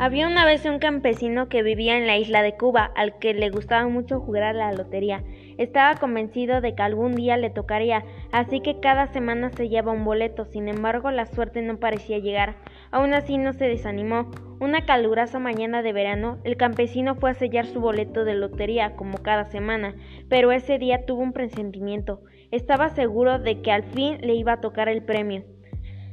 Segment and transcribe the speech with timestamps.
[0.00, 3.48] Había una vez un campesino que vivía en la isla de Cuba, al que le
[3.50, 5.22] gustaba mucho jugar a la lotería.
[5.56, 10.04] Estaba convencido de que algún día le tocaría, así que cada semana se llevaba un
[10.04, 10.46] boleto.
[10.46, 12.56] Sin embargo, la suerte no parecía llegar.
[12.90, 14.32] Aún así no se desanimó.
[14.58, 19.18] Una calurosa mañana de verano, el campesino fue a sellar su boleto de lotería, como
[19.18, 19.94] cada semana,
[20.28, 22.20] pero ese día tuvo un presentimiento.
[22.50, 25.44] Estaba seguro de que al fin le iba a tocar el premio.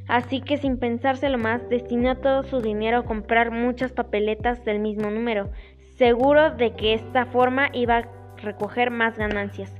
[0.07, 5.09] Así que sin pensárselo más, destinó todo su dinero a comprar muchas papeletas del mismo
[5.09, 5.49] número,
[5.97, 9.73] seguro de que esta forma iba a recoger más ganancias.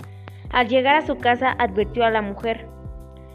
[0.51, 2.67] Al llegar a su casa advirtió a la mujer,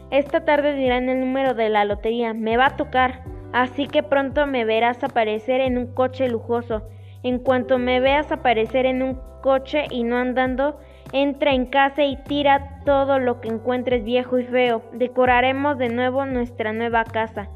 [0.09, 4.47] Esta tarde dirán el número de la lotería, me va a tocar, así que pronto
[4.47, 6.87] me verás aparecer en un coche lujoso.
[7.23, 10.79] En cuanto me veas aparecer en un coche y no andando,
[11.13, 14.81] Entra en casa y tira todo lo que encuentres viejo y feo.
[14.93, 17.49] Decoraremos de nuevo nuestra nueva casa.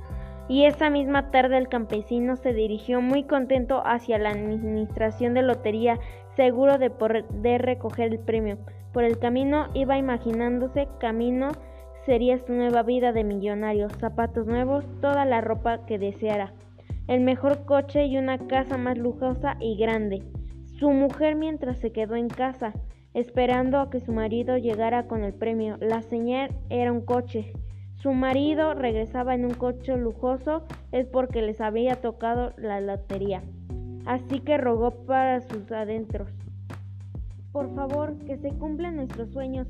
[0.47, 5.99] Y esa misma tarde el campesino se dirigió muy contento hacia la administración de lotería,
[6.35, 8.57] seguro de poder recoger el premio.
[8.93, 11.49] Por el camino iba imaginándose camino
[12.05, 16.53] sería su nueva vida de millonario, zapatos nuevos, toda la ropa que deseara,
[17.07, 20.23] el mejor coche y una casa más lujosa y grande.
[20.79, 22.73] Su mujer mientras se quedó en casa,
[23.13, 25.77] esperando a que su marido llegara con el premio.
[25.79, 27.53] La señal era un coche.
[27.95, 33.43] Su marido regresaba en un coche lujoso, es porque les había tocado la lotería.
[34.05, 36.29] Así que rogó para sus adentros.
[37.51, 39.67] Por favor, que se cumplan nuestros sueños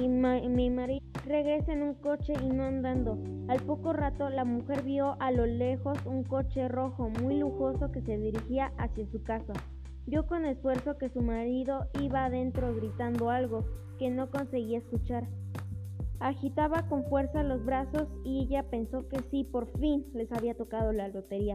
[0.00, 3.18] y mi marido regrese en un coche y no andando.
[3.48, 8.00] Al poco rato la mujer vio a lo lejos un coche rojo muy lujoso que
[8.00, 9.52] se dirigía hacia su casa.
[10.06, 13.64] Vio con esfuerzo que su marido iba adentro gritando algo
[13.98, 15.26] que no conseguía escuchar.
[16.20, 20.92] Agitaba con fuerza los brazos y ella pensó que sí, por fin les había tocado
[20.92, 21.54] la lotería.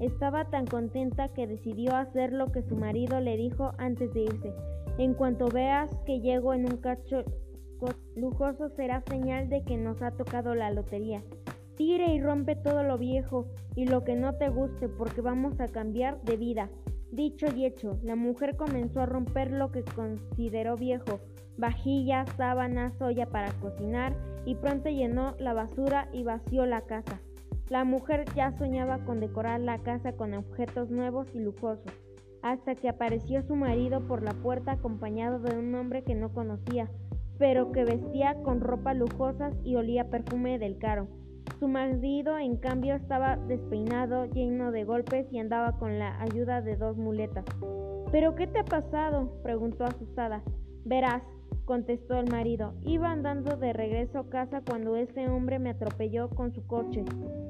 [0.00, 4.54] Estaba tan contenta que decidió hacer lo que su marido le dijo antes de irse.
[4.96, 7.24] En cuanto veas que llego en un cacho
[8.16, 11.22] lujoso será señal de que nos ha tocado la lotería.
[11.76, 13.46] Tire y rompe todo lo viejo
[13.76, 16.70] y lo que no te guste porque vamos a cambiar de vida.
[17.10, 21.20] Dicho y hecho, la mujer comenzó a romper lo que consideró viejo,
[21.56, 24.14] vajillas, sábanas, olla para cocinar,
[24.44, 27.20] y pronto llenó la basura y vació la casa.
[27.70, 31.92] La mujer ya soñaba con decorar la casa con objetos nuevos y lujosos,
[32.42, 36.90] hasta que apareció su marido por la puerta acompañado de un hombre que no conocía,
[37.38, 41.08] pero que vestía con ropa lujosas y olía perfume del caro.
[41.58, 46.76] Su marido, en cambio, estaba despeinado, lleno de golpes y andaba con la ayuda de
[46.76, 47.44] dos muletas.
[48.12, 49.32] ¿Pero qué te ha pasado?
[49.42, 50.42] preguntó asustada.
[50.84, 51.22] Verás,
[51.64, 52.74] contestó el marido.
[52.82, 57.04] Iba andando de regreso a casa cuando ese hombre me atropelló con su coche.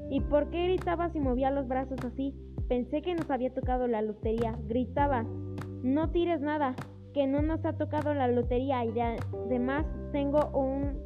[0.09, 2.33] ¿Y por qué gritabas y movía los brazos así?
[2.67, 4.57] Pensé que nos había tocado la lotería.
[4.67, 5.23] Gritaba.
[5.83, 6.75] No tires nada,
[7.13, 10.97] que no nos ha tocado la lotería y además tengo un,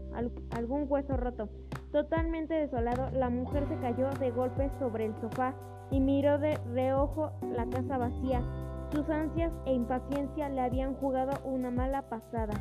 [0.51, 1.49] algún hueso roto.
[1.93, 5.53] Totalmente desolado, la mujer se cayó de golpe sobre el sofá
[5.91, 8.41] y miró de reojo la casa vacía.
[8.91, 12.55] Sus ansias e impaciencia le habían jugado una mala pasada.